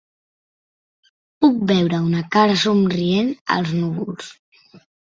Puc 1.45 1.61
veure 1.73 2.01
una 2.07 2.25
cara 2.39 2.59
somrient 2.65 3.33
als 3.61 3.79
núvols. 3.85 4.37